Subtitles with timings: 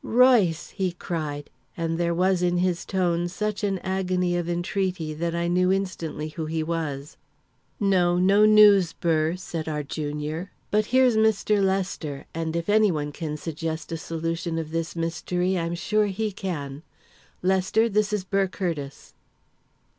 [0.03, 5.35] "Royce!" he cried, and there was in his tone such an agony of entreaty that
[5.35, 7.17] I knew instantly who he was.
[7.79, 11.61] "No; no news, Burr," said our junior; "but here's Mr.
[11.63, 16.31] Lester, and if any one can suggest a solution of this mystery, I'm sure he
[16.31, 16.81] can.
[17.43, 19.13] Lester, this is Burr Curtiss."